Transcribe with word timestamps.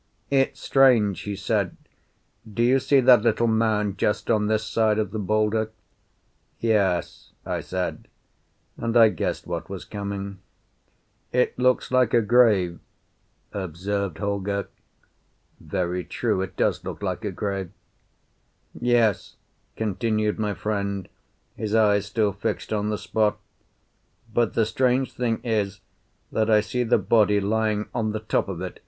"It's 0.31 0.59
strange," 0.59 1.19
he 1.21 1.35
said. 1.35 1.77
"Do 2.51 2.63
you 2.63 2.79
see 2.79 3.01
that 3.01 3.21
little 3.21 3.45
mound 3.45 3.99
just 3.99 4.31
on 4.31 4.47
this 4.47 4.63
side 4.65 4.97
of 4.97 5.11
the 5.11 5.19
boulder?" 5.19 5.69
"Yes," 6.59 7.33
I 7.45 7.59
said, 7.61 8.07
and 8.77 8.97
I 8.97 9.09
guessed 9.09 9.45
what 9.45 9.69
was 9.69 9.85
coming. 9.85 10.39
"It 11.31 11.55
looks 11.59 11.91
like 11.91 12.15
a 12.15 12.21
grave," 12.23 12.79
observed 13.53 14.17
Holger. 14.17 14.69
"Very 15.59 16.03
true. 16.03 16.41
It 16.41 16.57
does 16.57 16.83
look 16.83 17.03
like 17.03 17.23
a 17.23 17.31
grave." 17.31 17.69
"Yes," 18.73 19.35
continued 19.75 20.39
my 20.39 20.55
friend, 20.55 21.09
his 21.55 21.75
eyes 21.75 22.07
still 22.07 22.31
fixed 22.33 22.73
on 22.73 22.89
the 22.89 22.97
spot. 22.97 23.37
"But 24.33 24.55
the 24.55 24.65
strange 24.65 25.13
thing 25.13 25.41
is 25.43 25.79
that 26.31 26.49
I 26.49 26.59
see 26.61 26.81
the 26.81 26.97
body 26.97 27.39
lying 27.39 27.87
on 27.93 28.13
the 28.13 28.19
top 28.21 28.47
of 28.49 28.61
it. 28.61 28.79